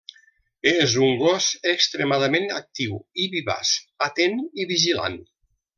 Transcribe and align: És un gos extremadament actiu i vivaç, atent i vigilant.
És 0.69 0.95
un 1.07 1.13
gos 1.19 1.49
extremadament 1.73 2.49
actiu 2.61 2.99
i 3.27 3.31
vivaç, 3.35 3.75
atent 4.11 4.43
i 4.65 4.71
vigilant. 4.77 5.25